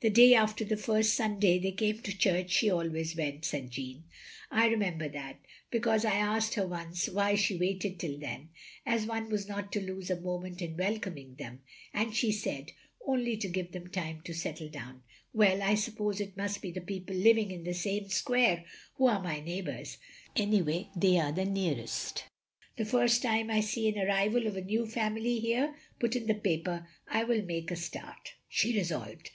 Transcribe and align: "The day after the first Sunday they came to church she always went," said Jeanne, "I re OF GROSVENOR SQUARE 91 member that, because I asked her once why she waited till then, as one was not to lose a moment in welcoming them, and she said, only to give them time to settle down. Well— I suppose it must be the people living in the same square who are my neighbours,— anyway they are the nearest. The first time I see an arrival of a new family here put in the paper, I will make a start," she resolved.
"The 0.00 0.08
day 0.08 0.32
after 0.34 0.64
the 0.64 0.78
first 0.78 1.12
Sunday 1.12 1.58
they 1.58 1.70
came 1.72 1.98
to 2.00 2.16
church 2.16 2.48
she 2.50 2.70
always 2.70 3.14
went," 3.14 3.44
said 3.44 3.70
Jeanne, 3.70 4.04
"I 4.50 4.68
re 4.68 4.72
OF 4.72 4.78
GROSVENOR 4.78 4.78
SQUARE 4.78 4.78
91 4.78 4.78
member 4.78 5.08
that, 5.12 5.36
because 5.70 6.04
I 6.06 6.14
asked 6.14 6.54
her 6.54 6.66
once 6.66 7.08
why 7.10 7.34
she 7.34 7.58
waited 7.58 8.00
till 8.00 8.18
then, 8.18 8.48
as 8.86 9.04
one 9.04 9.28
was 9.28 9.46
not 9.46 9.70
to 9.72 9.82
lose 9.82 10.08
a 10.08 10.18
moment 10.18 10.62
in 10.62 10.78
welcoming 10.78 11.34
them, 11.34 11.60
and 11.92 12.16
she 12.16 12.32
said, 12.32 12.72
only 13.06 13.36
to 13.36 13.48
give 13.48 13.72
them 13.72 13.88
time 13.88 14.22
to 14.22 14.32
settle 14.32 14.70
down. 14.70 15.02
Well— 15.34 15.60
I 15.62 15.74
suppose 15.74 16.22
it 16.22 16.38
must 16.38 16.62
be 16.62 16.70
the 16.70 16.80
people 16.80 17.14
living 17.14 17.50
in 17.50 17.64
the 17.64 17.74
same 17.74 18.08
square 18.08 18.64
who 18.94 19.08
are 19.08 19.22
my 19.22 19.40
neighbours,— 19.40 19.98
anyway 20.36 20.88
they 20.96 21.18
are 21.18 21.32
the 21.32 21.44
nearest. 21.44 22.24
The 22.78 22.86
first 22.86 23.20
time 23.20 23.50
I 23.50 23.60
see 23.60 23.90
an 23.90 23.98
arrival 23.98 24.46
of 24.46 24.56
a 24.56 24.62
new 24.64 24.86
family 24.86 25.38
here 25.38 25.76
put 25.98 26.16
in 26.16 26.28
the 26.28 26.34
paper, 26.34 26.88
I 27.06 27.24
will 27.24 27.42
make 27.42 27.70
a 27.70 27.76
start," 27.76 28.36
she 28.48 28.72
resolved. 28.74 29.28